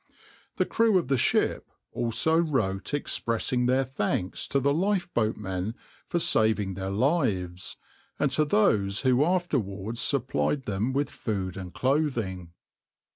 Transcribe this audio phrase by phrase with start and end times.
[0.55, 5.75] The crew of the ship also wrote expressing their thanks to the lifeboatmen
[6.07, 7.77] for saving their lives,
[8.17, 12.51] and to those who afterwards supplied them with food and clothing.